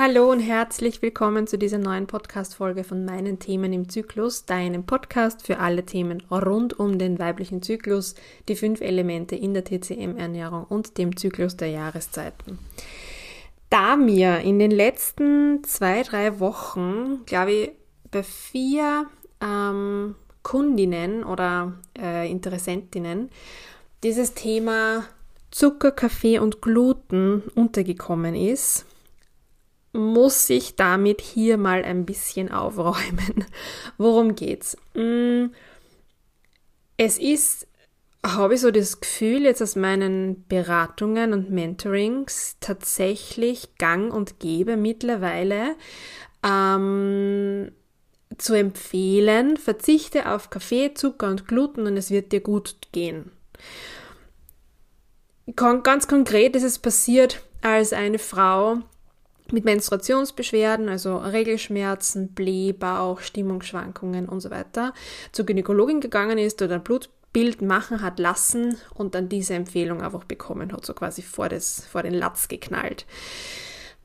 Hallo 0.00 0.30
und 0.30 0.38
herzlich 0.38 1.02
willkommen 1.02 1.48
zu 1.48 1.58
dieser 1.58 1.78
neuen 1.78 2.06
Podcast-Folge 2.06 2.84
von 2.84 3.04
meinen 3.04 3.40
Themen 3.40 3.72
im 3.72 3.88
Zyklus, 3.88 4.44
deinem 4.44 4.86
Podcast 4.86 5.44
für 5.44 5.58
alle 5.58 5.84
Themen 5.84 6.22
rund 6.30 6.78
um 6.78 7.00
den 7.00 7.18
weiblichen 7.18 7.62
Zyklus, 7.62 8.14
die 8.46 8.54
fünf 8.54 8.80
Elemente 8.80 9.34
in 9.34 9.54
der 9.54 9.64
TCM-Ernährung 9.64 10.66
und 10.68 10.98
dem 10.98 11.16
Zyklus 11.16 11.56
der 11.56 11.70
Jahreszeiten. 11.70 12.60
Da 13.70 13.96
mir 13.96 14.38
in 14.38 14.60
den 14.60 14.70
letzten 14.70 15.64
zwei, 15.64 16.04
drei 16.04 16.38
Wochen, 16.38 17.24
glaube 17.26 17.50
ich, 17.50 17.70
bei 18.12 18.22
vier 18.22 19.06
ähm, 19.40 20.14
Kundinnen 20.44 21.24
oder 21.24 21.72
äh, 22.00 22.30
Interessentinnen 22.30 23.30
dieses 24.04 24.34
Thema 24.34 25.06
Zucker, 25.50 25.90
Kaffee 25.90 26.38
und 26.38 26.62
Gluten 26.62 27.42
untergekommen 27.56 28.36
ist, 28.36 28.86
muss 29.98 30.48
ich 30.50 30.76
damit 30.76 31.20
hier 31.20 31.56
mal 31.56 31.84
ein 31.84 32.06
bisschen 32.06 32.50
aufräumen. 32.50 33.44
Worum 33.98 34.34
geht's? 34.34 34.76
Mm, 34.94 35.46
es 36.96 37.18
ist, 37.18 37.66
habe 38.24 38.54
ich 38.54 38.60
so 38.60 38.70
das 38.70 39.00
Gefühl, 39.00 39.42
jetzt 39.42 39.62
aus 39.62 39.76
meinen 39.76 40.44
Beratungen 40.48 41.32
und 41.32 41.50
Mentorings 41.50 42.56
tatsächlich 42.60 43.76
gang 43.78 44.12
und 44.12 44.40
gäbe 44.40 44.76
mittlerweile 44.76 45.76
ähm, 46.44 47.72
zu 48.36 48.54
empfehlen, 48.54 49.56
verzichte 49.56 50.30
auf 50.30 50.50
Kaffee, 50.50 50.94
Zucker 50.94 51.28
und 51.28 51.48
Gluten 51.48 51.86
und 51.86 51.96
es 51.96 52.10
wird 52.10 52.32
dir 52.32 52.40
gut 52.40 52.76
gehen. 52.92 53.32
Ganz 55.56 56.06
konkret 56.06 56.54
ist 56.56 56.62
es 56.62 56.78
passiert, 56.78 57.42
als 57.62 57.92
eine 57.92 58.18
Frau 58.18 58.80
mit 59.52 59.64
Menstruationsbeschwerden, 59.64 60.88
also 60.88 61.16
Regelschmerzen, 61.16 62.34
Blähbauch, 62.34 63.20
Stimmungsschwankungen 63.20 64.28
und 64.28 64.40
so 64.40 64.50
weiter, 64.50 64.92
zur 65.32 65.46
Gynäkologin 65.46 66.00
gegangen 66.00 66.38
ist 66.38 66.60
oder 66.62 66.76
ein 66.76 66.84
Blutbild 66.84 67.62
machen 67.62 68.02
hat 68.02 68.18
lassen 68.18 68.76
und 68.94 69.14
dann 69.14 69.28
diese 69.28 69.54
Empfehlung 69.54 70.02
einfach 70.02 70.24
bekommen 70.24 70.72
hat, 70.72 70.84
so 70.84 70.94
quasi 70.94 71.22
vor, 71.22 71.48
das, 71.48 71.86
vor 71.86 72.02
den 72.02 72.14
Latz 72.14 72.48
geknallt. 72.48 73.06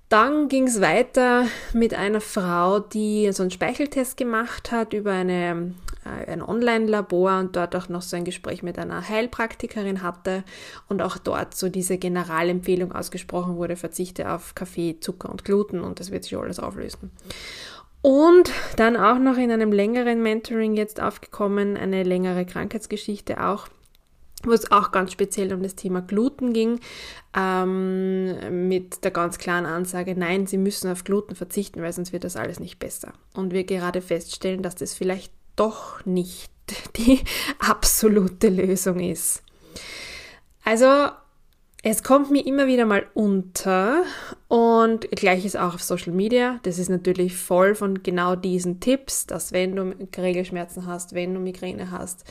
Dann 0.09 0.47
ging 0.47 0.67
es 0.67 0.79
weiter 0.79 1.47
mit 1.73 1.95
einer 1.95 2.21
Frau, 2.21 2.77
die 2.79 3.31
so 3.31 3.41
einen 3.41 3.49
Speicheltest 3.49 4.15
gemacht 4.15 4.71
hat 4.71 4.93
über 4.93 5.11
eine, 5.11 5.73
ein 6.05 6.41
Online-Labor 6.41 7.39
und 7.39 7.55
dort 7.55 7.75
auch 7.75 7.89
noch 7.89 8.01
so 8.01 8.15
ein 8.15 8.25
Gespräch 8.25 8.63
mit 8.63 8.77
einer 8.77 9.07
Heilpraktikerin 9.07 10.01
hatte 10.01 10.43
und 10.89 11.01
auch 11.01 11.17
dort 11.17 11.55
so 11.55 11.69
diese 11.69 11.97
Generalempfehlung 11.97 12.91
ausgesprochen 12.91 13.55
wurde, 13.55 13.75
verzichte 13.75 14.31
auf 14.31 14.55
Kaffee, 14.55 14.99
Zucker 14.99 15.29
und 15.29 15.45
Gluten 15.45 15.81
und 15.81 15.99
das 15.99 16.11
wird 16.11 16.23
sich 16.23 16.37
alles 16.37 16.59
auflösen. 16.59 17.11
Und 18.01 18.51
dann 18.75 18.97
auch 18.97 19.17
noch 19.17 19.37
in 19.37 19.49
einem 19.49 19.71
längeren 19.71 20.21
Mentoring 20.21 20.75
jetzt 20.75 21.01
aufgekommen, 21.01 21.77
eine 21.77 22.03
längere 22.03 22.45
Krankheitsgeschichte 22.45 23.41
auch 23.43 23.67
wo 24.43 24.51
es 24.51 24.71
auch 24.71 24.91
ganz 24.91 25.11
speziell 25.11 25.53
um 25.53 25.63
das 25.63 25.75
Thema 25.75 26.01
Gluten 26.01 26.53
ging, 26.53 26.79
ähm, 27.35 28.67
mit 28.67 29.03
der 29.03 29.11
ganz 29.11 29.37
klaren 29.37 29.65
Ansage, 29.65 30.15
nein, 30.17 30.45
Sie 30.47 30.57
müssen 30.57 30.91
auf 30.91 31.03
Gluten 31.03 31.35
verzichten, 31.35 31.81
weil 31.81 31.93
sonst 31.93 32.13
wird 32.13 32.23
das 32.23 32.35
alles 32.35 32.59
nicht 32.59 32.79
besser. 32.79 33.13
Und 33.33 33.53
wir 33.53 33.63
gerade 33.63 34.01
feststellen, 34.01 34.61
dass 34.61 34.75
das 34.75 34.93
vielleicht 34.93 35.31
doch 35.55 36.05
nicht 36.05 36.51
die 36.97 37.21
absolute 37.59 38.49
Lösung 38.49 38.99
ist. 38.99 39.43
Also 40.63 41.09
es 41.85 42.01
kommt 42.01 42.31
mir 42.31 42.45
immer 42.45 42.65
wieder 42.65 42.85
mal 42.85 43.05
unter 43.13 44.03
und 44.47 45.11
gleiches 45.11 45.57
auch 45.57 45.73
auf 45.73 45.83
Social 45.83 46.13
Media. 46.13 46.61
Das 46.63 46.79
ist 46.79 46.87
natürlich 46.87 47.35
voll 47.35 47.75
von 47.75 48.03
genau 48.03 48.37
diesen 48.37 48.79
Tipps, 48.79 49.27
dass 49.27 49.51
wenn 49.51 49.75
du 49.75 49.93
Regelschmerzen 50.17 50.85
hast, 50.85 51.13
wenn 51.13 51.33
du 51.33 51.41
Migräne 51.41 51.91
hast, 51.91 52.23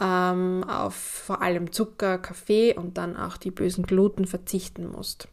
ähm, 0.00 0.64
auf 0.64 0.96
vor 0.96 1.42
allem 1.42 1.70
Zucker, 1.70 2.18
Kaffee 2.18 2.74
und 2.74 2.98
dann 2.98 3.16
auch 3.16 3.36
die 3.36 3.52
bösen 3.52 3.86
Gluten 3.86 4.26
verzichten 4.26 4.90
musst, 4.90 5.28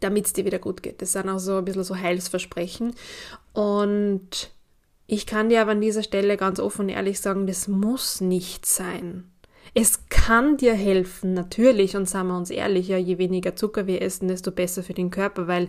damit 0.00 0.26
es 0.26 0.32
dir 0.32 0.44
wieder 0.44 0.58
gut 0.58 0.82
geht. 0.82 1.00
Das 1.00 1.12
sind 1.12 1.28
auch 1.28 1.38
so 1.38 1.58
ein 1.58 1.64
bisschen 1.64 1.84
so 1.84 1.96
Heilsversprechen 1.96 2.96
und 3.52 4.50
ich 5.06 5.26
kann 5.26 5.48
dir 5.48 5.60
aber 5.60 5.72
an 5.72 5.80
dieser 5.80 6.02
Stelle 6.02 6.36
ganz 6.36 6.58
offen 6.60 6.82
und 6.82 6.88
ehrlich 6.88 7.20
sagen, 7.20 7.46
das 7.46 7.68
muss 7.68 8.20
nicht 8.20 8.66
sein. 8.66 9.30
Es 9.74 10.08
kann 10.08 10.56
dir 10.56 10.74
helfen, 10.74 11.34
natürlich, 11.34 11.96
und 11.96 12.08
sagen 12.08 12.28
wir 12.28 12.36
uns 12.36 12.50
ehrlich, 12.50 12.88
ja, 12.88 12.96
je 12.96 13.18
weniger 13.18 13.56
Zucker 13.56 13.86
wir 13.86 14.02
essen, 14.02 14.28
desto 14.28 14.50
besser 14.52 14.82
für 14.82 14.94
den 14.94 15.10
Körper, 15.10 15.48
weil 15.48 15.68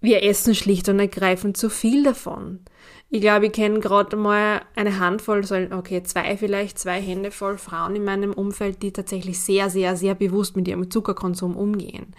wir 0.00 0.22
essen 0.22 0.54
schlicht 0.54 0.88
und 0.88 1.00
ergreifend 1.00 1.56
zu 1.56 1.70
viel 1.70 2.04
davon. 2.04 2.60
Ich 3.08 3.20
glaube, 3.20 3.46
ich 3.46 3.52
kenne 3.52 3.80
gerade 3.80 4.16
mal 4.16 4.60
eine 4.74 4.98
Handvoll, 4.98 5.42
okay, 5.72 6.02
zwei 6.02 6.36
vielleicht, 6.36 6.78
zwei 6.78 7.00
Hände 7.00 7.30
voll 7.30 7.58
Frauen 7.58 7.96
in 7.96 8.04
meinem 8.04 8.32
Umfeld, 8.32 8.82
die 8.82 8.92
tatsächlich 8.92 9.40
sehr, 9.40 9.70
sehr, 9.70 9.96
sehr 9.96 10.14
bewusst 10.14 10.56
mit 10.56 10.68
ihrem 10.68 10.90
Zuckerkonsum 10.90 11.56
umgehen. 11.56 12.14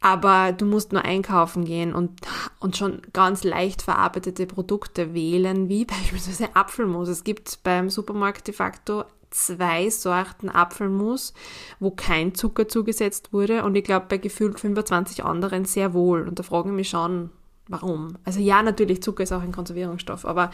Aber 0.00 0.52
du 0.52 0.64
musst 0.64 0.92
nur 0.92 1.04
einkaufen 1.04 1.64
gehen 1.64 1.94
und, 1.94 2.18
und 2.60 2.76
schon 2.76 3.02
ganz 3.12 3.42
leicht 3.42 3.82
verarbeitete 3.82 4.46
Produkte 4.46 5.14
wählen, 5.14 5.68
wie 5.68 5.84
beispielsweise 5.86 6.54
Apfelmus. 6.54 7.08
Es 7.08 7.24
gibt 7.24 7.62
beim 7.64 7.90
Supermarkt 7.90 8.46
de 8.46 8.54
facto 8.54 9.04
zwei 9.30 9.88
Sorten 9.90 10.48
Apfelmus, 10.48 11.34
wo 11.78 11.90
kein 11.90 12.34
Zucker 12.34 12.68
zugesetzt 12.68 13.32
wurde 13.32 13.64
und 13.64 13.76
ich 13.76 13.84
glaube 13.84 14.06
bei 14.08 14.18
gefühlt 14.18 14.60
25 14.60 15.24
anderen 15.24 15.64
sehr 15.64 15.94
wohl. 15.94 16.26
Und 16.26 16.38
da 16.38 16.42
fragen 16.42 16.70
ich 16.70 16.76
mich 16.76 16.88
schon, 16.90 17.30
warum? 17.68 18.18
Also 18.24 18.40
ja, 18.40 18.62
natürlich, 18.62 19.02
Zucker 19.02 19.22
ist 19.22 19.32
auch 19.32 19.42
ein 19.42 19.52
Konservierungsstoff, 19.52 20.24
aber 20.24 20.50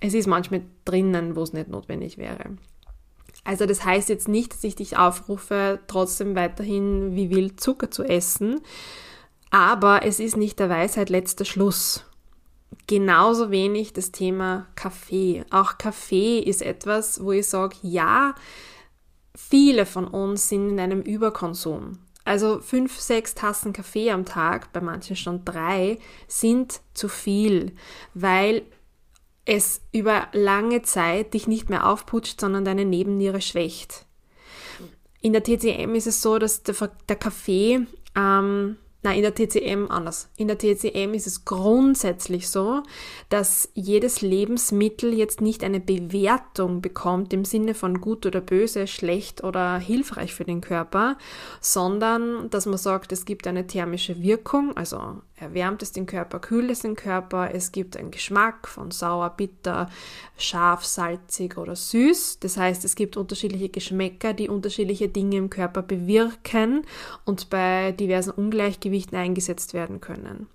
es 0.00 0.14
ist 0.14 0.26
manchmal 0.26 0.62
drinnen, 0.84 1.36
wo 1.36 1.42
es 1.42 1.52
nicht 1.52 1.68
notwendig 1.68 2.18
wäre. 2.18 2.56
Also 3.44 3.66
das 3.66 3.84
heißt 3.84 4.08
jetzt 4.08 4.28
nicht, 4.28 4.52
dass 4.52 4.62
ich 4.62 4.76
dich 4.76 4.96
aufrufe, 4.96 5.80
trotzdem 5.88 6.36
weiterhin 6.36 7.16
wie 7.16 7.30
wild 7.30 7.60
Zucker 7.60 7.90
zu 7.90 8.04
essen, 8.04 8.60
aber 9.52 10.04
es 10.04 10.18
ist 10.18 10.36
nicht 10.36 10.58
der 10.58 10.68
Weisheit 10.68 11.10
letzter 11.10 11.44
Schluss 11.44 12.04
genauso 12.86 13.50
wenig 13.50 13.92
das 13.92 14.12
Thema 14.12 14.66
Kaffee. 14.74 15.44
Auch 15.50 15.78
Kaffee 15.78 16.40
ist 16.40 16.62
etwas, 16.62 17.22
wo 17.22 17.32
ich 17.32 17.46
sage, 17.46 17.76
ja, 17.82 18.34
viele 19.34 19.86
von 19.86 20.06
uns 20.06 20.48
sind 20.48 20.70
in 20.70 20.80
einem 20.80 21.00
Überkonsum. 21.00 21.98
Also 22.24 22.60
fünf, 22.60 23.00
sechs 23.00 23.34
Tassen 23.34 23.72
Kaffee 23.72 24.10
am 24.10 24.24
Tag, 24.24 24.72
bei 24.72 24.80
manchen 24.80 25.16
schon 25.16 25.44
drei, 25.44 25.98
sind 26.28 26.80
zu 26.94 27.08
viel, 27.08 27.72
weil 28.14 28.62
es 29.44 29.80
über 29.90 30.28
lange 30.32 30.82
Zeit 30.82 31.34
dich 31.34 31.48
nicht 31.48 31.68
mehr 31.68 31.86
aufputscht, 31.86 32.40
sondern 32.40 32.64
deine 32.64 32.84
Nebenniere 32.84 33.40
schwächt. 33.40 34.06
In 35.20 35.32
der 35.32 35.42
TCM 35.42 35.94
ist 35.94 36.06
es 36.06 36.22
so, 36.22 36.38
dass 36.38 36.62
der, 36.62 36.74
der 37.08 37.16
Kaffee 37.16 37.86
ähm, 38.16 38.76
Nein, 39.04 39.16
in 39.16 39.22
der 39.22 39.34
TCM 39.34 39.90
anders. 39.90 40.28
In 40.36 40.46
der 40.46 40.58
TCM 40.58 41.12
ist 41.12 41.26
es 41.26 41.44
grundsätzlich 41.44 42.48
so, 42.48 42.84
dass 43.30 43.68
jedes 43.74 44.20
Lebensmittel 44.20 45.12
jetzt 45.12 45.40
nicht 45.40 45.64
eine 45.64 45.80
Bewertung 45.80 46.80
bekommt 46.80 47.32
im 47.32 47.44
Sinne 47.44 47.74
von 47.74 48.00
gut 48.00 48.26
oder 48.26 48.40
böse, 48.40 48.86
schlecht 48.86 49.42
oder 49.42 49.78
hilfreich 49.78 50.32
für 50.32 50.44
den 50.44 50.60
Körper, 50.60 51.18
sondern 51.60 52.48
dass 52.50 52.66
man 52.66 52.78
sagt, 52.78 53.10
es 53.10 53.24
gibt 53.24 53.48
eine 53.48 53.66
thermische 53.66 54.22
Wirkung, 54.22 54.76
also 54.76 55.16
erwärmt 55.34 55.82
es 55.82 55.90
den 55.90 56.06
Körper, 56.06 56.38
kühlt 56.38 56.70
es 56.70 56.80
den 56.80 56.94
Körper, 56.94 57.52
es 57.52 57.72
gibt 57.72 57.96
einen 57.96 58.12
Geschmack 58.12 58.68
von 58.68 58.92
sauer, 58.92 59.30
bitter, 59.30 59.90
scharf, 60.36 60.84
salzig 60.84 61.58
oder 61.58 61.74
süß. 61.74 62.38
Das 62.38 62.56
heißt, 62.56 62.84
es 62.84 62.94
gibt 62.94 63.16
unterschiedliche 63.16 63.68
Geschmäcker, 63.68 64.32
die 64.32 64.48
unterschiedliche 64.48 65.08
Dinge 65.08 65.38
im 65.38 65.50
Körper 65.50 65.82
bewirken 65.82 66.82
und 67.24 67.50
bei 67.50 67.90
diversen 67.90 68.30
Ungleichgewichten 68.30 68.91
Gleichgewichten 68.92 69.16
eingesetzt 69.16 69.74
werden 69.74 70.00
können. 70.00 70.46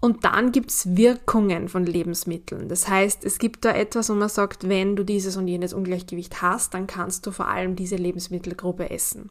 Und 0.00 0.24
dann 0.24 0.50
gibt 0.50 0.70
es 0.70 0.96
Wirkungen 0.96 1.68
von 1.68 1.84
Lebensmitteln. 1.84 2.68
Das 2.68 2.88
heißt, 2.88 3.22
es 3.24 3.38
gibt 3.38 3.66
da 3.66 3.72
etwas, 3.72 4.08
wo 4.08 4.14
man 4.14 4.30
sagt, 4.30 4.66
wenn 4.66 4.96
du 4.96 5.04
dieses 5.04 5.36
und 5.36 5.46
jenes 5.46 5.74
Ungleichgewicht 5.74 6.40
hast, 6.40 6.72
dann 6.72 6.86
kannst 6.86 7.26
du 7.26 7.32
vor 7.32 7.48
allem 7.48 7.76
diese 7.76 7.96
Lebensmittelgruppe 7.96 8.88
essen. 8.88 9.28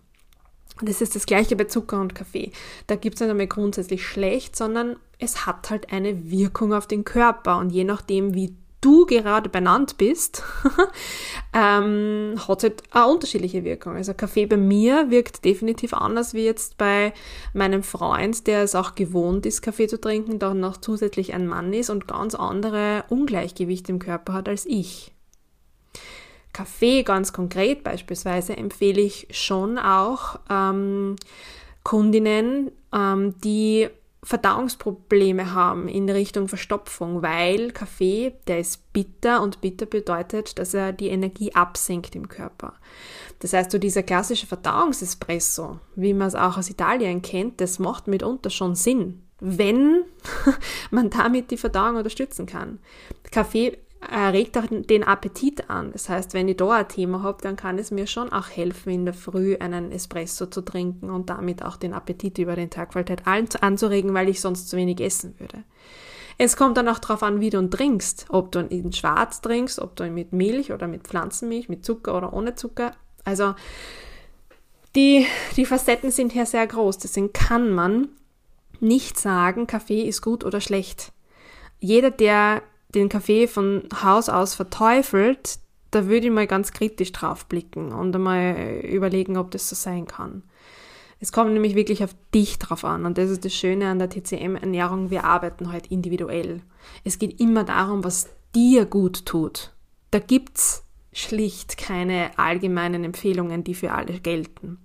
Das 0.82 1.02
ist 1.02 1.16
das 1.16 1.26
gleiche 1.26 1.56
bei 1.56 1.64
Zucker 1.64 2.00
und 2.00 2.14
Kaffee. 2.14 2.52
Da 2.86 2.96
gibt 2.96 3.16
es 3.16 3.22
nicht 3.22 3.32
einmal 3.32 3.48
grundsätzlich 3.48 4.06
schlecht, 4.06 4.56
sondern 4.56 4.98
es 5.18 5.48
hat 5.48 5.72
halt 5.72 5.92
eine 5.92 6.30
Wirkung 6.30 6.72
auf 6.72 6.86
den 6.86 7.04
Körper. 7.04 7.58
Und 7.58 7.72
je 7.72 7.84
nachdem, 7.84 8.36
wie 8.36 8.56
du 8.82 9.06
gerade 9.06 9.50
benannt 9.50 9.98
bist, 9.98 10.44
ähm, 11.54 12.36
hat 12.48 12.64
halt 12.64 12.84
eine 12.92 13.08
unterschiedliche 13.08 13.64
Wirkung. 13.64 13.96
Also 13.96 14.14
Kaffee 14.14 14.46
bei 14.46 14.58
mir 14.58 15.10
wirkt 15.10 15.46
definitiv 15.46 15.94
anders 15.94 16.34
wie 16.34 16.46
jetzt 16.46 16.78
bei 16.78 17.14
meinem 17.54 17.84
Freund, 17.84 18.48
der 18.48 18.64
es 18.64 18.76
auch 18.76 18.96
gewohnt 18.96 19.46
ist, 19.46 19.62
Kaffee 19.62 19.88
zu 19.88 20.00
trinken, 20.00 20.40
dann 20.40 20.60
noch 20.60 20.78
zusätzlich 20.78 21.34
ein 21.34 21.48
Mann 21.48 21.74
ist 21.74 21.90
und 21.90 22.08
ganz 22.08 22.36
andere 22.36 23.04
Ungleichgewichte 23.10 23.92
im 23.92 24.00
Körper 24.00 24.34
hat 24.34 24.50
als 24.50 24.66
ich. 24.66 25.12
Kaffee 26.54 27.04
ganz 27.04 27.32
konkret 27.32 27.84
beispielsweise 27.84 28.58
empfehle 28.58 29.02
ich 29.02 29.28
schon 29.32 29.78
auch 29.78 30.40
ähm, 30.50 31.16
Kundinnen, 31.84 32.72
ähm, 32.94 33.36
die 33.44 33.88
Verdauungsprobleme 34.22 35.54
haben 35.54 35.88
in 35.88 36.10
Richtung 36.10 36.50
Verstopfung, 36.50 37.22
weil 37.22 37.72
Kaffee, 37.72 38.34
der 38.48 38.60
ist 38.60 38.92
bitter 38.92 39.42
und 39.42 39.62
bitter 39.62 39.86
bedeutet, 39.86 40.60
dass 40.60 40.74
er 40.74 40.92
die 40.92 41.08
Energie 41.08 41.56
absenkt 41.56 42.16
im 42.16 42.28
Körper. 42.28 42.74
Das 43.40 43.54
heißt, 43.54 43.72
so 43.72 43.78
dieser 43.78 44.04
klassische 44.04 44.46
Verdauungsespresso, 44.46 45.80
wie 45.96 46.14
man 46.14 46.28
es 46.28 46.36
auch 46.36 46.58
aus 46.58 46.70
Italien 46.70 47.22
kennt, 47.22 47.62
das 47.62 47.80
macht 47.80 48.08
mitunter 48.08 48.50
schon 48.50 48.76
Sinn, 48.76 49.24
wenn 49.40 50.04
man 50.92 51.10
damit 51.10 51.50
die 51.52 51.58
Verdauung 51.58 51.96
unterstützen 51.96 52.46
kann. 52.46 52.80
Kaffee 53.32 53.78
regt 54.02 54.58
auch 54.58 54.66
den 54.70 55.04
Appetit 55.04 55.70
an. 55.70 55.92
Das 55.92 56.10
heißt, 56.10 56.34
wenn 56.34 56.48
ich 56.48 56.58
da 56.58 56.70
ein 56.72 56.88
Thema 56.88 57.22
habe, 57.24 57.42
dann 57.42 57.56
kann 57.56 57.78
es 57.78 57.92
mir 57.92 58.08
schon 58.08 58.32
auch 58.32 58.50
helfen, 58.50 58.92
in 58.92 59.06
der 59.06 59.14
Früh 59.14 59.58
einen 59.58 59.92
Espresso 59.92 60.46
zu 60.46 60.62
trinken 60.62 61.10
und 61.10 61.30
damit 61.30 61.64
auch 61.64 61.76
den 61.76 61.94
Appetit 61.94 62.38
über 62.38 62.56
den 62.56 62.70
Tag 62.70 62.96
halt 62.96 63.62
anzuregen, 63.62 64.14
weil 64.14 64.30
ich 64.30 64.40
sonst 64.42 64.70
zu 64.70 64.78
wenig 64.78 65.02
essen 65.02 65.36
würde. 65.40 65.64
Es 66.38 66.56
kommt 66.56 66.78
dann 66.78 66.88
auch 66.88 67.00
darauf 67.00 67.22
an, 67.22 67.42
wie 67.42 67.50
du 67.50 67.60
ihn 67.60 67.70
trinkst. 67.70 68.28
Ob 68.30 68.54
du 68.54 68.66
ihn 68.66 68.94
schwarz 68.94 69.42
trinkst, 69.42 69.80
ob 69.80 69.98
du 69.98 70.06
ihn 70.06 70.14
mit 70.14 70.32
Milch 70.32 70.72
oder 70.72 70.88
mit 70.88 71.04
Pflanzenmilch, 71.04 71.68
mit 71.68 71.84
Zucker 71.84 72.16
oder 72.16 72.32
ohne 72.32 72.56
Zucker. 72.56 72.94
Also 73.26 73.56
die, 74.96 75.26
die 75.58 75.66
Facetten 75.66 76.12
sind 76.12 76.32
hier 76.32 76.46
sehr 76.46 76.66
groß. 76.66 77.00
Deswegen 77.00 77.34
kann 77.34 77.70
man 77.72 78.08
nicht 78.80 79.20
sagen, 79.20 79.68
Kaffee 79.68 80.04
ist 80.04 80.22
gut 80.22 80.46
oder 80.46 80.62
schlecht. 80.62 81.12
Jeder, 81.82 82.10
der 82.10 82.62
den 82.96 83.10
Kaffee 83.10 83.48
von 83.48 83.84
Haus 84.04 84.30
aus 84.30 84.56
verteufelt, 84.56 85.60
da 85.92 86.08
würde 86.08 86.28
ich 86.28 86.34
mal 86.34 86.48
ganz 86.48 86.72
kritisch 86.72 87.12
drauf 87.12 87.46
blicken 87.46 87.92
und 87.92 88.16
einmal 88.16 88.82
überlegen, 88.84 89.38
ob 89.38 89.52
das 89.52 89.70
so 89.70 89.76
sein 89.76 90.06
kann. 90.06 90.44
Es 91.20 91.32
kommt 91.32 91.52
nämlich 91.52 91.76
wirklich 91.76 92.04
auf 92.04 92.16
dich 92.34 92.60
drauf 92.60 92.86
an 92.86 93.06
und 93.06 93.18
das 93.18 93.30
ist 93.30 93.44
das 93.44 93.54
Schöne 93.54 93.90
an 93.90 94.00
der 94.00 94.10
TCM-Ernährung. 94.10 95.10
Wir 95.10 95.26
arbeiten 95.26 95.72
halt 95.72 95.88
individuell. 95.88 96.62
Es 97.04 97.20
geht 97.20 97.40
immer 97.42 97.64
darum, 97.64 98.04
was 98.04 98.30
dir 98.56 98.86
gut 98.86 99.26
tut. 99.26 99.74
Da 100.12 100.20
gibt's 100.20 100.84
schlicht 101.12 101.78
keine 101.78 102.38
allgemeinen 102.38 103.04
Empfehlungen, 103.04 103.64
die 103.64 103.76
für 103.76 103.92
alle 103.92 104.20
gelten. 104.20 104.78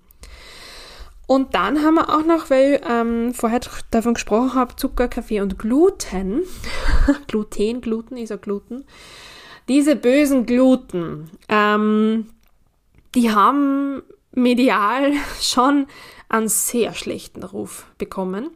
Und 1.26 1.54
dann 1.54 1.82
haben 1.82 1.94
wir 1.94 2.10
auch 2.10 2.24
noch, 2.24 2.50
weil 2.50 2.74
ich 2.74 2.80
ähm, 2.88 3.32
vorher 3.32 3.60
davon 3.90 4.14
gesprochen 4.14 4.54
habe, 4.54 4.76
Zucker, 4.76 5.08
Kaffee 5.08 5.40
und 5.40 5.58
Gluten. 5.58 6.42
Gluten, 7.26 7.80
Gluten 7.80 8.16
ist 8.16 8.30
ja 8.30 8.36
Gluten. 8.36 8.84
Diese 9.68 9.96
bösen 9.96 10.44
Gluten, 10.44 11.30
ähm, 11.48 12.26
die 13.14 13.30
haben 13.30 14.02
medial 14.32 15.12
schon 15.40 15.86
einen 16.28 16.48
sehr 16.48 16.92
schlechten 16.92 17.42
Ruf 17.42 17.86
bekommen, 17.96 18.50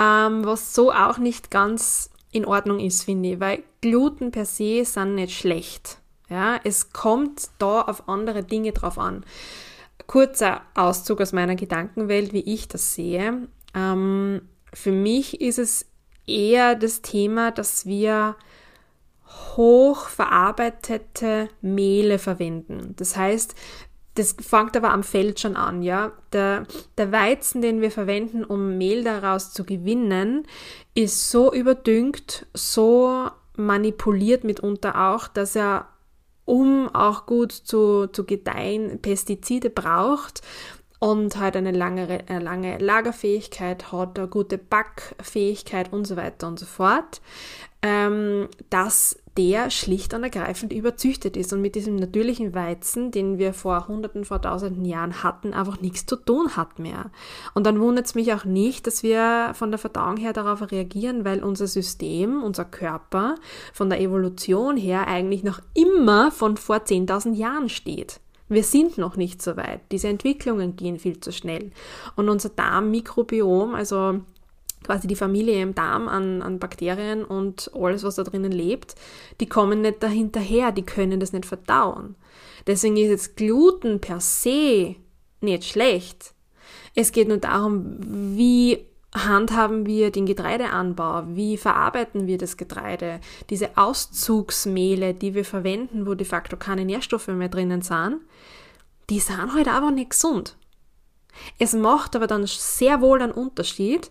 ähm, 0.00 0.44
was 0.44 0.74
so 0.74 0.92
auch 0.92 1.18
nicht 1.18 1.50
ganz 1.50 2.10
in 2.32 2.46
Ordnung 2.46 2.80
ist, 2.80 3.04
finde 3.04 3.32
ich, 3.32 3.40
weil 3.40 3.62
Gluten 3.80 4.32
per 4.32 4.46
se 4.46 4.84
sind 4.84 5.14
nicht 5.14 5.38
schlecht. 5.38 5.98
Ja, 6.28 6.58
es 6.64 6.92
kommt 6.92 7.50
da 7.58 7.82
auf 7.82 8.08
andere 8.08 8.42
Dinge 8.42 8.72
drauf 8.72 8.98
an 8.98 9.24
kurzer 10.06 10.62
Auszug 10.74 11.20
aus 11.20 11.32
meiner 11.32 11.56
Gedankenwelt, 11.56 12.32
wie 12.32 12.40
ich 12.40 12.68
das 12.68 12.94
sehe. 12.94 13.48
Ähm, 13.74 14.42
für 14.72 14.92
mich 14.92 15.40
ist 15.40 15.58
es 15.58 15.86
eher 16.26 16.74
das 16.74 17.02
Thema, 17.02 17.50
dass 17.50 17.86
wir 17.86 18.36
hochverarbeitete 19.56 21.48
Mehle 21.60 22.18
verwenden. 22.18 22.94
Das 22.96 23.16
heißt, 23.16 23.54
das 24.14 24.36
fängt 24.40 24.76
aber 24.76 24.90
am 24.90 25.02
Feld 25.02 25.40
schon 25.40 25.56
an, 25.56 25.82
ja. 25.82 26.12
Der, 26.32 26.66
der 26.98 27.12
Weizen, 27.12 27.62
den 27.62 27.80
wir 27.80 27.90
verwenden, 27.90 28.44
um 28.44 28.76
Mehl 28.76 29.04
daraus 29.04 29.52
zu 29.52 29.64
gewinnen, 29.64 30.46
ist 30.94 31.30
so 31.30 31.50
überdüngt, 31.52 32.46
so 32.52 33.30
manipuliert 33.56 34.44
mitunter 34.44 35.08
auch, 35.08 35.28
dass 35.28 35.56
er 35.56 35.88
um 36.44 36.92
auch 36.94 37.26
gut 37.26 37.52
zu, 37.52 38.06
zu 38.08 38.24
gedeihen, 38.24 39.00
Pestizide 39.00 39.70
braucht 39.70 40.42
und 40.98 41.36
halt 41.36 41.56
eine 41.56 41.72
lange, 41.72 42.24
eine 42.28 42.38
lange 42.38 42.78
Lagerfähigkeit 42.78 43.90
hat, 43.90 44.18
eine 44.18 44.28
gute 44.28 44.58
Backfähigkeit 44.58 45.92
und 45.92 46.06
so 46.06 46.16
weiter 46.16 46.46
und 46.46 46.58
so 46.58 46.66
fort, 46.66 47.20
ähm, 47.82 48.48
dass 48.70 49.18
der 49.36 49.70
schlicht 49.70 50.12
und 50.12 50.22
ergreifend 50.22 50.72
überzüchtet 50.72 51.36
ist 51.36 51.52
und 51.52 51.62
mit 51.62 51.74
diesem 51.74 51.96
natürlichen 51.96 52.54
Weizen, 52.54 53.10
den 53.10 53.38
wir 53.38 53.54
vor 53.54 53.88
hunderten, 53.88 54.24
vor 54.24 54.42
tausenden 54.42 54.84
Jahren 54.84 55.22
hatten, 55.22 55.54
einfach 55.54 55.80
nichts 55.80 56.04
zu 56.04 56.16
tun 56.16 56.54
hat 56.56 56.78
mehr. 56.78 57.10
Und 57.54 57.64
dann 57.66 57.80
wundert 57.80 58.06
es 58.06 58.14
mich 58.14 58.32
auch 58.34 58.44
nicht, 58.44 58.86
dass 58.86 59.02
wir 59.02 59.52
von 59.54 59.70
der 59.70 59.78
Verdauung 59.78 60.18
her 60.18 60.32
darauf 60.34 60.70
reagieren, 60.70 61.24
weil 61.24 61.42
unser 61.42 61.66
System, 61.66 62.42
unser 62.42 62.66
Körper 62.66 63.36
von 63.72 63.88
der 63.88 64.00
Evolution 64.00 64.76
her 64.76 65.08
eigentlich 65.08 65.42
noch 65.42 65.60
immer 65.74 66.30
von 66.30 66.58
vor 66.58 66.76
10.000 66.76 67.34
Jahren 67.34 67.68
steht. 67.70 68.20
Wir 68.52 68.64
sind 68.64 68.98
noch 68.98 69.16
nicht 69.16 69.40
so 69.40 69.56
weit. 69.56 69.80
Diese 69.90 70.08
Entwicklungen 70.08 70.76
gehen 70.76 70.98
viel 70.98 71.20
zu 71.20 71.32
schnell. 71.32 71.70
Und 72.16 72.28
unser 72.28 72.50
Darmmikrobiom, 72.50 73.74
also 73.74 74.20
quasi 74.84 75.06
die 75.06 75.16
Familie 75.16 75.62
im 75.62 75.74
Darm 75.74 76.08
an, 76.08 76.42
an 76.42 76.58
Bakterien 76.58 77.24
und 77.24 77.70
alles, 77.74 78.04
was 78.04 78.16
da 78.16 78.24
drinnen 78.24 78.52
lebt, 78.52 78.94
die 79.40 79.48
kommen 79.48 79.82
nicht 79.82 80.02
dahinterher, 80.02 80.72
die 80.72 80.84
können 80.84 81.20
das 81.20 81.32
nicht 81.32 81.46
verdauen. 81.46 82.16
Deswegen 82.66 82.96
ist 82.96 83.08
jetzt 83.08 83.36
Gluten 83.36 84.00
per 84.00 84.20
se 84.20 84.96
nicht 85.40 85.64
schlecht. 85.64 86.34
Es 86.94 87.12
geht 87.12 87.28
nur 87.28 87.38
darum, 87.38 87.96
wie 88.36 88.86
handhaben 89.14 89.84
wir 89.84 90.10
den 90.10 90.26
Getreideanbau, 90.26 91.24
wie 91.28 91.56
verarbeiten 91.56 92.26
wir 92.26 92.38
das 92.38 92.56
Getreide, 92.56 93.20
diese 93.50 93.76
Auszugsmehle, 93.76 95.14
die 95.14 95.34
wir 95.34 95.44
verwenden, 95.44 96.06
wo 96.06 96.14
de 96.14 96.26
facto 96.26 96.56
keine 96.56 96.84
Nährstoffe 96.84 97.28
mehr 97.28 97.48
drinnen 97.48 97.82
sind, 97.82 98.20
die 99.10 99.20
sind 99.20 99.52
halt 99.54 99.68
aber 99.68 99.90
nicht 99.90 100.10
gesund. 100.10 100.56
Es 101.58 101.74
macht 101.74 102.16
aber 102.16 102.26
dann 102.26 102.46
sehr 102.46 103.00
wohl 103.00 103.20
einen 103.20 103.32
Unterschied, 103.32 104.10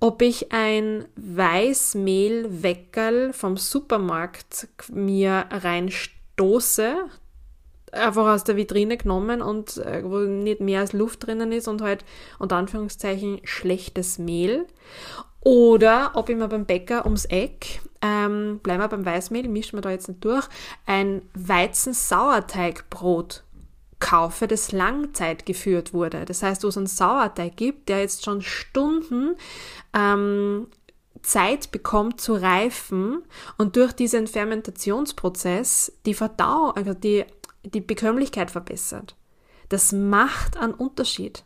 ob 0.00 0.22
ich 0.22 0.50
ein 0.52 1.04
Weißmehlweckerl 1.16 3.32
vom 3.32 3.56
Supermarkt 3.56 4.68
mir 4.92 5.46
reinstoße, 5.50 6.96
einfach 7.92 8.34
aus 8.34 8.42
der 8.44 8.56
Vitrine 8.56 8.96
genommen 8.96 9.42
und 9.42 9.76
äh, 9.78 10.04
wo 10.04 10.18
nicht 10.18 10.60
mehr 10.60 10.80
als 10.80 10.92
Luft 10.92 11.26
drinnen 11.26 11.50
ist 11.52 11.68
und 11.68 11.82
halt 11.82 12.04
unter 12.38 12.56
Anführungszeichen 12.56 13.40
schlechtes 13.44 14.18
Mehl. 14.18 14.66
Oder 15.40 16.10
ob 16.14 16.28
ich 16.28 16.36
mir 16.36 16.48
beim 16.48 16.66
Bäcker 16.66 17.04
ums 17.04 17.24
Eck, 17.24 17.80
ähm, 18.02 18.58
bleiben 18.62 18.82
wir 18.82 18.88
beim 18.88 19.06
Weißmehl, 19.06 19.48
mischen 19.48 19.76
wir 19.76 19.80
da 19.80 19.90
jetzt 19.90 20.08
nicht 20.08 20.24
durch, 20.24 20.48
ein 20.86 21.22
Weizen-Sauerteigbrot 21.34 23.44
kaufe, 23.98 24.46
das 24.46 24.72
Langzeit 24.72 25.46
geführt 25.46 25.92
wurde. 25.92 26.24
Das 26.24 26.42
heißt, 26.42 26.64
wo 26.64 26.68
es 26.68 26.76
einen 26.76 26.86
Sauerteig 26.86 27.56
gibt, 27.56 27.88
der 27.88 28.00
jetzt 28.00 28.24
schon 28.24 28.42
Stunden 28.42 29.36
ähm, 29.94 30.68
Zeit 31.22 31.72
bekommt 31.72 32.20
zu 32.20 32.34
reifen 32.34 33.22
und 33.58 33.76
durch 33.76 33.92
diesen 33.92 34.26
Fermentationsprozess 34.26 35.92
die 36.04 36.14
Verdauung, 36.14 36.72
also 36.76 36.94
die, 36.94 37.24
die 37.64 37.80
Bekömmlichkeit 37.80 38.50
verbessert. 38.50 39.16
Das 39.68 39.92
macht 39.92 40.56
einen 40.56 40.74
Unterschied. 40.74 41.42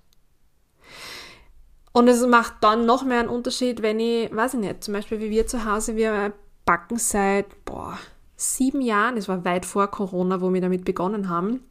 Und 1.92 2.08
es 2.08 2.24
macht 2.26 2.54
dann 2.60 2.86
noch 2.86 3.04
mehr 3.04 3.20
einen 3.20 3.28
Unterschied, 3.28 3.82
wenn 3.82 3.98
ich, 3.98 4.34
weiß 4.34 4.54
ich 4.54 4.60
nicht, 4.60 4.84
zum 4.84 4.94
Beispiel 4.94 5.18
wie 5.20 5.30
wir 5.30 5.46
zu 5.46 5.64
Hause, 5.64 5.96
wir 5.96 6.32
backen 6.64 6.98
seit, 6.98 7.64
boah, 7.64 7.98
sieben 8.36 8.80
Jahren, 8.80 9.16
es 9.16 9.28
war 9.28 9.44
weit 9.44 9.66
vor 9.66 9.88
Corona, 9.88 10.40
wo 10.40 10.52
wir 10.52 10.60
damit 10.60 10.84
begonnen 10.84 11.28
haben, 11.28 11.64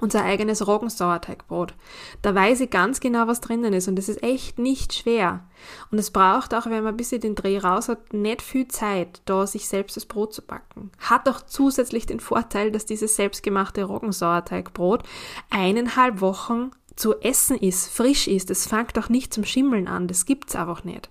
unser 0.00 0.24
eigenes 0.24 0.66
Roggensauerteigbrot. 0.66 1.74
Da 2.22 2.34
weiß 2.34 2.60
ich 2.60 2.70
ganz 2.70 3.00
genau, 3.00 3.26
was 3.26 3.40
drinnen 3.40 3.72
ist 3.72 3.88
und 3.88 3.98
es 3.98 4.08
ist 4.08 4.22
echt 4.22 4.58
nicht 4.58 4.94
schwer. 4.94 5.44
Und 5.90 5.98
es 5.98 6.10
braucht 6.10 6.54
auch, 6.54 6.66
wenn 6.66 6.84
man 6.84 6.94
ein 6.94 6.96
bisschen 6.96 7.20
den 7.20 7.34
Dreh 7.34 7.58
raus 7.58 7.88
hat, 7.88 8.12
nicht 8.12 8.42
viel 8.42 8.68
Zeit, 8.68 9.20
da 9.24 9.46
sich 9.46 9.68
selbst 9.68 9.96
das 9.96 10.06
Brot 10.06 10.34
zu 10.34 10.42
backen. 10.42 10.90
Hat 10.98 11.28
auch 11.28 11.42
zusätzlich 11.42 12.06
den 12.06 12.20
Vorteil, 12.20 12.70
dass 12.70 12.86
dieses 12.86 13.16
selbstgemachte 13.16 13.84
Roggensauerteigbrot 13.84 15.02
eineinhalb 15.50 16.20
Wochen 16.20 16.70
zu 16.94 17.20
essen 17.20 17.56
ist, 17.56 17.88
frisch 17.88 18.28
ist. 18.28 18.50
Es 18.50 18.66
fängt 18.66 18.98
auch 18.98 19.08
nicht 19.08 19.32
zum 19.32 19.44
Schimmeln 19.44 19.88
an. 19.88 20.08
Das 20.08 20.26
gibt's 20.26 20.56
einfach 20.56 20.84
nicht. 20.84 21.10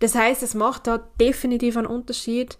Das 0.00 0.14
heißt, 0.14 0.42
es 0.42 0.54
macht 0.54 0.86
da 0.86 0.98
definitiv 1.20 1.76
einen 1.76 1.86
Unterschied, 1.86 2.58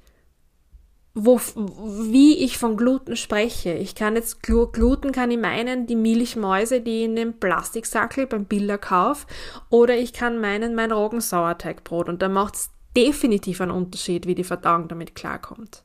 wo, 1.15 1.39
wie 1.39 2.39
ich 2.39 2.57
von 2.57 2.77
Gluten 2.77 3.17
spreche. 3.17 3.73
Ich 3.73 3.95
kann 3.95 4.15
jetzt 4.15 4.43
Gluten 4.43 5.13
kann 5.13 5.31
ich 5.31 5.39
meinen 5.39 5.87
die 5.87 5.97
Milchmäuse, 5.97 6.81
die 6.81 7.05
in 7.05 7.17
dem 7.17 7.39
Plastiksackel 7.39 8.27
beim 8.27 8.45
Biller 8.45 8.79
kauf, 8.79 9.27
oder 9.71 9.97
ich 9.97 10.13
kann 10.13 10.41
meinen 10.41 10.75
mein 10.75 10.93
Roggensauerteigbrot 10.93 12.09
und 12.09 12.23
da 12.23 12.29
macht 12.29 12.55
es 12.55 12.71
definitiv 12.97 13.61
einen 13.61 13.73
Unterschied, 13.73 14.27
wie 14.27 14.35
die 14.35 14.45
Verdauung 14.45 14.89
damit 14.89 15.15
klarkommt. 15.15 15.85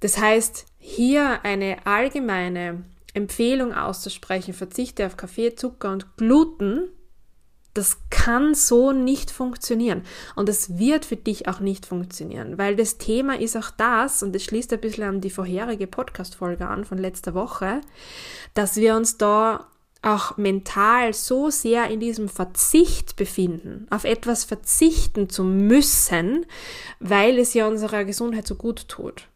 Das 0.00 0.18
heißt, 0.18 0.66
hier 0.78 1.44
eine 1.44 1.86
allgemeine 1.86 2.84
Empfehlung 3.14 3.72
auszusprechen, 3.72 4.54
verzichte 4.54 5.06
auf 5.06 5.16
Kaffee, 5.16 5.54
Zucker 5.54 5.92
und 5.92 6.16
Gluten, 6.16 6.88
Das 7.74 7.98
kann 8.10 8.54
so 8.54 8.92
nicht 8.92 9.30
funktionieren. 9.30 10.02
Und 10.36 10.48
es 10.48 10.78
wird 10.78 11.04
für 11.06 11.16
dich 11.16 11.48
auch 11.48 11.60
nicht 11.60 11.86
funktionieren, 11.86 12.58
weil 12.58 12.76
das 12.76 12.98
Thema 12.98 13.38
ist 13.38 13.56
auch 13.56 13.70
das, 13.70 14.22
und 14.22 14.34
das 14.34 14.44
schließt 14.44 14.72
ein 14.72 14.80
bisschen 14.80 15.04
an 15.04 15.20
die 15.20 15.30
vorherige 15.30 15.86
Podcast-Folge 15.86 16.68
an 16.68 16.84
von 16.84 16.98
letzter 16.98 17.34
Woche, 17.34 17.80
dass 18.54 18.76
wir 18.76 18.94
uns 18.94 19.16
da 19.16 19.66
auch 20.02 20.36
mental 20.36 21.14
so 21.14 21.48
sehr 21.50 21.88
in 21.88 22.00
diesem 22.00 22.28
Verzicht 22.28 23.16
befinden, 23.16 23.86
auf 23.88 24.04
etwas 24.04 24.44
verzichten 24.44 25.30
zu 25.30 25.44
müssen, 25.44 26.44
weil 26.98 27.38
es 27.38 27.54
ja 27.54 27.68
unserer 27.68 28.04
Gesundheit 28.04 28.46
so 28.46 28.56
gut 28.56 28.88
tut. 28.88 29.28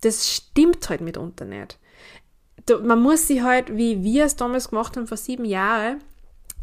Das 0.00 0.32
stimmt 0.32 0.88
halt 0.88 1.02
mitunter 1.02 1.44
nicht. 1.44 1.78
Man 2.82 3.02
muss 3.02 3.26
sich 3.26 3.42
halt, 3.42 3.76
wie 3.76 4.02
wir 4.02 4.24
es 4.24 4.36
damals 4.36 4.70
gemacht 4.70 4.96
haben 4.96 5.06
vor 5.06 5.18
sieben 5.18 5.44
Jahren, 5.44 6.02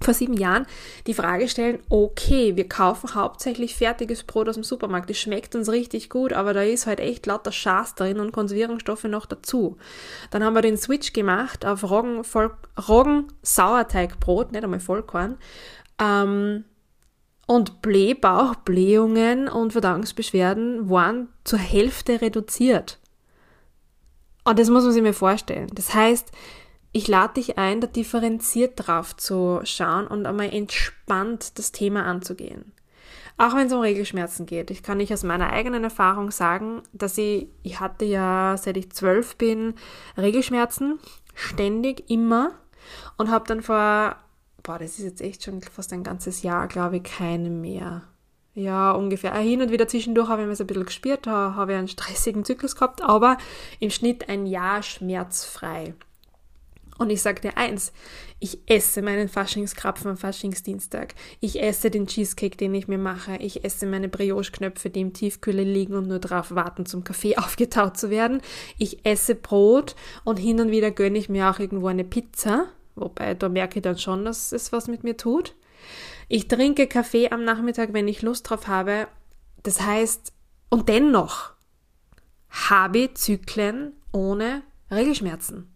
vor 0.04 0.14
sieben 0.14 0.34
Jahren 0.34 0.66
die 1.08 1.14
Frage 1.14 1.48
stellen, 1.48 1.80
okay, 1.90 2.56
wir 2.56 2.68
kaufen 2.68 3.16
hauptsächlich 3.16 3.76
fertiges 3.76 4.24
Brot 4.24 4.50
aus 4.50 4.56
dem 4.56 4.64
Supermarkt, 4.64 5.10
das 5.10 5.18
schmeckt 5.18 5.56
uns 5.56 5.70
richtig 5.70 6.10
gut, 6.10 6.34
aber 6.34 6.54
da 6.54 6.64
ist 6.64 6.88
halt 6.88 7.00
echt 7.00 7.26
lauter 7.26 7.52
Schaß 7.52 7.96
drin 7.96 8.20
und 8.20 8.32
Konservierungsstoffe 8.32 9.04
noch 9.06 9.26
dazu. 9.26 9.78
Dann 10.32 10.44
haben 10.44 10.56
wir 10.56 10.62
den 10.62 10.78
Switch 10.78 11.14
gemacht 11.14 11.66
auf 11.66 11.90
Roggen, 11.90 12.22
Roggen 12.88 13.28
Sauerteigbrot, 13.42 14.52
nicht 14.52 14.64
einmal 14.64 14.80
Vollkorn, 14.80 15.38
ähm, 16.00 16.66
und 17.48 17.82
Blähbauch, 17.82 18.56
Blähungen 18.56 19.50
und 19.50 19.74
Verdauungsbeschwerden 19.74 20.90
waren 20.90 21.28
zur 21.44 21.60
Hälfte 21.60 22.22
reduziert. 22.22 22.98
Und 24.44 24.58
das 24.58 24.70
muss 24.70 24.84
man 24.84 24.94
sich 24.94 25.04
mal 25.04 25.14
vorstellen. 25.14 25.68
Das 25.74 25.94
heißt, 25.94 26.32
ich 26.92 27.08
lade 27.08 27.36
dich 27.36 27.58
ein, 27.58 27.82
da 27.82 27.88
differenziert 27.88 28.74
drauf 28.76 29.16
zu 29.16 29.62
schauen 29.64 30.08
und 30.08 30.26
einmal 30.26 30.54
entspannt 30.54 31.58
das 31.58 31.72
Thema 31.72 32.06
anzugehen. 32.06 32.74
Auch 33.38 33.56
wenn 33.56 33.68
es 33.68 33.74
um 33.74 33.80
Regelschmerzen 33.80 34.46
geht. 34.46 34.70
Ich 34.70 34.84
kann 34.84 34.98
nicht 34.98 35.12
aus 35.14 35.24
meiner 35.24 35.52
eigenen 35.52 35.84
Erfahrung 35.84 36.32
sagen, 36.32 36.84
dass 36.94 37.18
ich, 37.18 37.48
ich 37.64 37.80
hatte 37.80 38.06
ja 38.06 38.56
seit 38.58 38.78
ich 38.78 38.92
zwölf 38.92 39.36
bin 39.38 39.76
Regelschmerzen, 40.18 41.00
ständig, 41.34 42.10
immer 42.10 42.52
und 43.18 43.32
habe 43.32 43.48
dann 43.48 43.62
vor, 43.62 44.18
boah, 44.62 44.78
das 44.78 45.00
ist 45.00 45.06
jetzt 45.06 45.22
echt 45.22 45.44
schon 45.44 45.62
fast 45.62 45.94
ein 45.94 46.04
ganzes 46.04 46.44
Jahr, 46.44 46.68
glaube 46.68 46.98
ich, 46.98 47.04
keine 47.04 47.50
mehr. 47.50 48.04
Ja, 48.54 48.92
ungefähr. 48.92 49.34
Hin 49.38 49.62
und 49.62 49.72
wieder 49.72 49.88
zwischendurch 49.88 50.28
habe 50.28 50.42
ich 50.42 50.48
mir 50.48 50.56
so 50.56 50.66
ein 50.66 50.68
bisschen 50.68 50.86
gespürt, 50.86 51.26
habe 51.26 51.72
ich 51.72 51.78
einen 51.78 51.88
stressigen 51.88 52.44
Zyklus 52.44 52.76
gehabt, 52.76 53.02
aber 53.02 53.38
im 53.80 53.90
Schnitt 53.90 54.28
ein 54.28 54.46
Jahr 54.46 54.84
schmerzfrei. 54.84 55.94
Und 57.02 57.10
ich 57.10 57.24
sage 57.24 57.42
dir 57.42 57.58
eins, 57.58 57.94
ich 58.40 58.60
esse 58.68 59.02
meinen 59.02 59.28
Faschingskrapfen 59.28 60.12
am 60.12 60.18
Faschingsdienstag. 60.18 61.16
Ich 61.40 61.60
esse 61.60 61.90
den 61.90 62.06
Cheesecake, 62.06 62.56
den 62.56 62.76
ich 62.76 62.88
mir 62.88 63.00
mache. 63.00 63.38
Ich 63.38 63.66
esse 63.66 63.88
meine 63.88 64.08
Brioche-Knöpfe, 64.08 64.92
die 64.92 65.02
im 65.02 65.12
Tiefkühle 65.12 65.64
liegen 65.64 65.96
und 65.96 66.08
nur 66.08 66.20
darauf 66.20 66.54
warten, 66.54 66.86
zum 66.86 67.04
Kaffee 67.04 67.38
aufgetaut 67.38 67.98
zu 67.98 68.12
werden. 68.12 68.40
Ich 68.78 69.04
esse 69.04 69.34
Brot 69.34 69.96
und 70.26 70.38
hin 70.38 70.60
und 70.60 70.70
wieder 70.70 70.92
gönne 70.92 71.18
ich 71.18 71.28
mir 71.28 71.50
auch 71.50 71.58
irgendwo 71.58 71.88
eine 71.88 72.04
Pizza. 72.04 72.68
Wobei, 72.94 73.34
da 73.34 73.50
merke 73.50 73.80
ich 73.80 73.82
dann 73.82 73.98
schon, 73.98 74.24
dass 74.24 74.52
es 74.52 74.72
was 74.72 74.88
mit 74.88 75.04
mir 75.04 75.18
tut. 75.18 75.56
Ich 76.28 76.48
trinke 76.48 76.86
Kaffee 76.86 77.32
am 77.32 77.44
Nachmittag, 77.44 77.94
wenn 77.94 78.08
ich 78.08 78.22
Lust 78.22 78.48
drauf 78.48 78.68
habe. 78.68 79.08
Das 79.64 79.82
heißt, 79.82 80.34
und 80.70 80.88
dennoch 80.88 81.54
habe 82.70 83.00
ich 83.00 83.16
Zyklen 83.16 83.94
ohne 84.12 84.62
Regelschmerzen 84.92 85.71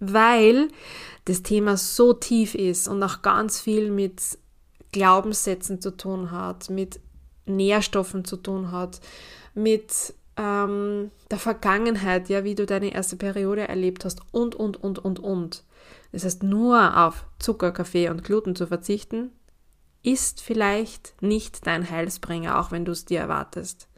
weil 0.00 0.68
das 1.24 1.42
Thema 1.42 1.76
so 1.76 2.12
tief 2.12 2.54
ist 2.54 2.88
und 2.88 3.02
auch 3.02 3.22
ganz 3.22 3.60
viel 3.60 3.90
mit 3.90 4.38
Glaubenssätzen 4.92 5.80
zu 5.80 5.96
tun 5.96 6.30
hat, 6.30 6.68
mit 6.70 7.00
Nährstoffen 7.46 8.24
zu 8.24 8.36
tun 8.36 8.72
hat, 8.72 9.00
mit 9.54 10.14
ähm, 10.36 11.10
der 11.30 11.38
Vergangenheit, 11.38 12.28
ja, 12.28 12.44
wie 12.44 12.54
du 12.54 12.66
deine 12.66 12.92
erste 12.92 13.16
Periode 13.16 13.68
erlebt 13.68 14.04
hast 14.04 14.20
und, 14.32 14.54
und, 14.54 14.82
und, 14.82 14.98
und, 14.98 15.18
und. 15.18 15.64
Das 16.12 16.24
heißt, 16.24 16.42
nur 16.42 17.06
auf 17.06 17.24
Zucker, 17.38 17.72
Kaffee 17.72 18.08
und 18.08 18.24
Gluten 18.24 18.54
zu 18.54 18.66
verzichten, 18.66 19.30
ist 20.02 20.40
vielleicht 20.40 21.14
nicht 21.22 21.66
dein 21.66 21.88
Heilsbringer, 21.88 22.58
auch 22.60 22.70
wenn 22.70 22.84
du 22.84 22.92
es 22.92 23.04
dir 23.04 23.20
erwartest 23.20 23.88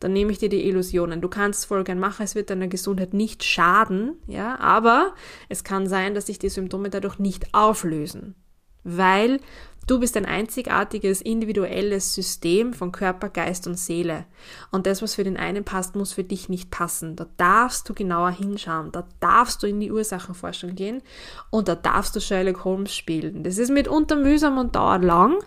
dann 0.00 0.12
nehme 0.14 0.32
ich 0.32 0.38
dir 0.38 0.48
die 0.48 0.66
Illusionen. 0.66 1.20
Du 1.20 1.28
kannst 1.28 1.66
voll 1.66 1.84
gern 1.84 2.00
machen, 2.00 2.22
es 2.22 2.34
wird 2.34 2.50
deiner 2.50 2.68
Gesundheit 2.68 3.14
nicht 3.14 3.44
schaden, 3.44 4.16
ja, 4.26 4.58
aber 4.58 5.14
es 5.48 5.62
kann 5.62 5.86
sein, 5.86 6.14
dass 6.14 6.26
sich 6.26 6.38
die 6.38 6.48
Symptome 6.48 6.90
dadurch 6.90 7.18
nicht 7.18 7.54
auflösen, 7.54 8.34
weil 8.82 9.40
du 9.86 10.00
bist 10.00 10.16
ein 10.16 10.24
einzigartiges, 10.24 11.20
individuelles 11.20 12.14
System 12.14 12.72
von 12.72 12.92
Körper, 12.92 13.28
Geist 13.28 13.66
und 13.66 13.78
Seele. 13.78 14.24
Und 14.70 14.86
das, 14.86 15.02
was 15.02 15.16
für 15.16 15.24
den 15.24 15.36
einen 15.36 15.64
passt, 15.64 15.96
muss 15.96 16.12
für 16.12 16.24
dich 16.24 16.48
nicht 16.48 16.70
passen. 16.70 17.16
Da 17.16 17.26
darfst 17.36 17.88
du 17.88 17.94
genauer 17.94 18.30
hinschauen, 18.30 18.92
da 18.92 19.06
darfst 19.20 19.62
du 19.62 19.66
in 19.66 19.80
die 19.80 19.92
Ursachenforschung 19.92 20.74
gehen 20.74 21.02
und 21.50 21.68
da 21.68 21.74
darfst 21.74 22.16
du 22.16 22.20
Sherlock 22.20 22.64
Holmes 22.64 22.94
spielen. 22.94 23.42
Das 23.42 23.58
ist 23.58 23.70
mitunter 23.70 24.16
mühsam 24.16 24.58
und 24.58 24.76
dauert 24.76 25.04
lang, 25.04 25.38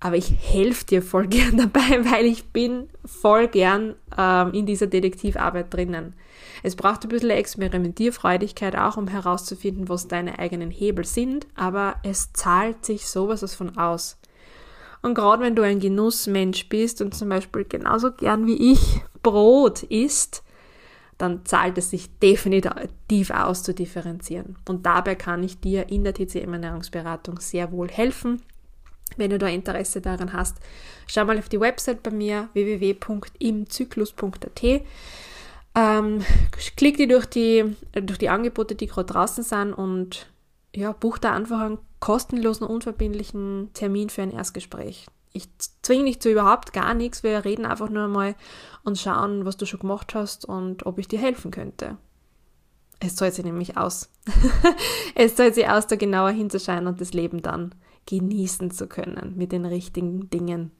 aber 0.00 0.16
ich 0.16 0.32
helfe 0.40 0.86
dir 0.86 1.02
voll 1.02 1.26
gern 1.28 1.56
dabei, 1.56 2.04
weil 2.10 2.26
ich 2.26 2.52
bin 2.52 2.88
voll 3.04 3.48
gern 3.48 3.94
ähm, 4.16 4.52
in 4.52 4.66
dieser 4.66 4.86
Detektivarbeit 4.86 5.72
drinnen. 5.72 6.14
Es 6.62 6.76
braucht 6.76 7.04
ein 7.04 7.08
bisschen 7.08 7.30
Experimentierfreudigkeit 7.30 8.76
auch, 8.76 8.96
um 8.96 9.08
herauszufinden, 9.08 9.88
was 9.88 10.08
deine 10.08 10.38
eigenen 10.38 10.70
Hebel 10.70 11.04
sind, 11.04 11.46
aber 11.54 11.96
es 12.02 12.32
zahlt 12.32 12.84
sich 12.84 13.06
sowas 13.06 13.54
von 13.54 13.76
aus. 13.78 14.18
Und 15.02 15.14
gerade 15.14 15.42
wenn 15.42 15.56
du 15.56 15.62
ein 15.62 15.80
Genussmensch 15.80 16.68
bist 16.68 17.00
und 17.00 17.14
zum 17.14 17.30
Beispiel 17.30 17.64
genauso 17.64 18.12
gern 18.12 18.46
wie 18.46 18.72
ich 18.72 19.00
Brot 19.22 19.82
isst, 19.84 20.42
dann 21.16 21.44
zahlt 21.44 21.76
es 21.78 21.90
sich 21.90 22.18
definitiv 22.18 23.30
aus 23.30 23.62
zu 23.62 23.74
differenzieren. 23.74 24.56
Und 24.68 24.86
dabei 24.86 25.14
kann 25.14 25.42
ich 25.42 25.60
dir 25.60 25.90
in 25.90 26.04
der 26.04 26.14
TCM 26.14 26.54
Ernährungsberatung 26.54 27.40
sehr 27.40 27.72
wohl 27.72 27.88
helfen. 27.88 28.42
Wenn 29.16 29.30
du 29.30 29.38
da 29.38 29.48
Interesse 29.48 30.00
daran 30.00 30.32
hast, 30.32 30.58
schau 31.06 31.24
mal 31.24 31.38
auf 31.38 31.48
die 31.48 31.60
Website 31.60 32.02
bei 32.02 32.10
mir 32.10 32.48
www.imzyklus.at. 32.52 34.82
Ähm, 35.74 36.24
klick 36.76 36.96
dir 36.96 37.08
durch 37.08 37.26
die, 37.26 37.76
durch 37.92 38.18
die 38.18 38.28
Angebote, 38.28 38.74
die 38.74 38.86
gerade 38.86 39.12
draußen 39.12 39.44
sind 39.44 39.72
und 39.72 40.26
ja, 40.74 40.92
buch 40.92 41.18
da 41.18 41.34
einfach 41.34 41.60
einen 41.60 41.78
kostenlosen, 42.00 42.66
unverbindlichen 42.66 43.70
Termin 43.74 44.10
für 44.10 44.22
ein 44.22 44.32
Erstgespräch. 44.32 45.06
Ich 45.32 45.48
zwinge 45.82 46.06
dich 46.06 46.20
zu 46.20 46.30
überhaupt 46.30 46.72
gar 46.72 46.94
nichts. 46.94 47.22
Wir 47.22 47.44
reden 47.44 47.66
einfach 47.66 47.88
nur 47.88 48.08
mal 48.08 48.34
und 48.82 48.98
schauen, 48.98 49.44
was 49.44 49.56
du 49.56 49.66
schon 49.66 49.80
gemacht 49.80 50.14
hast 50.14 50.44
und 50.44 50.86
ob 50.86 50.98
ich 50.98 51.06
dir 51.06 51.20
helfen 51.20 51.52
könnte. 51.52 51.98
Es 52.98 53.16
zahlt 53.16 53.34
sich 53.34 53.44
nämlich 53.44 53.76
aus. 53.76 54.10
es 55.14 55.36
zahlt 55.36 55.54
sich 55.54 55.68
aus, 55.68 55.86
da 55.86 55.96
genauer 55.96 56.30
hinzuschauen 56.30 56.86
und 56.86 57.00
das 57.00 57.12
Leben 57.12 57.42
dann 57.42 57.74
genießen 58.10 58.70
zu 58.72 58.88
können 58.88 59.34
mit 59.36 59.52
den 59.52 59.64
richtigen 59.64 60.28
Dingen. 60.30 60.72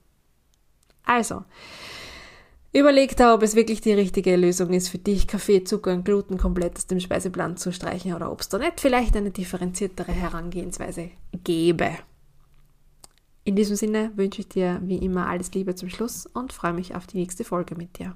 Also, 1.04 1.44
überleg 2.72 3.16
da, 3.16 3.34
ob 3.34 3.42
es 3.42 3.54
wirklich 3.54 3.80
die 3.80 3.92
richtige 3.92 4.36
Lösung 4.36 4.72
ist 4.72 4.88
für 4.88 4.98
dich, 4.98 5.26
Kaffee, 5.26 5.64
Zucker 5.64 5.92
und 5.92 6.04
Gluten 6.04 6.38
komplett 6.38 6.76
aus 6.76 6.86
dem 6.86 7.00
Speiseplan 7.00 7.56
zu 7.56 7.72
streichen 7.72 8.14
oder 8.14 8.30
ob 8.30 8.40
es 8.40 8.48
da 8.48 8.58
nicht 8.58 8.80
vielleicht 8.80 9.16
eine 9.16 9.30
differenziertere 9.30 10.12
Herangehensweise 10.12 11.10
gäbe. 11.44 11.90
In 13.44 13.56
diesem 13.56 13.76
Sinne 13.76 14.12
wünsche 14.16 14.40
ich 14.40 14.48
dir 14.48 14.80
wie 14.84 14.98
immer 14.98 15.26
alles 15.26 15.52
Liebe 15.54 15.74
zum 15.74 15.88
Schluss 15.88 16.26
und 16.26 16.52
freue 16.52 16.74
mich 16.74 16.94
auf 16.94 17.06
die 17.06 17.18
nächste 17.18 17.44
Folge 17.44 17.74
mit 17.74 17.98
dir. 17.98 18.14